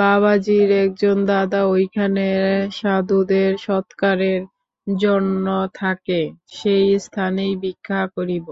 বাবাজীর 0.00 0.68
একজন 0.84 1.16
দাদা 1.28 1.60
ঐখানে 1.72 2.26
সাধুদের 2.72 3.50
সৎকারের 3.58 4.42
জন্য 4.86 5.46
থাকে, 5.74 6.20
সেই 6.52 6.86
স্থানেই 6.98 7.52
ভিক্ষা 7.62 8.00
করিব। 8.14 8.46